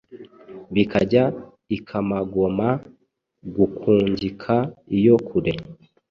bikajya 0.73 1.23
i 1.75 1.77
Kamagoma 1.87 2.69
gukungika 3.55 4.55
iyo 4.97 5.15
kure: 5.27 5.53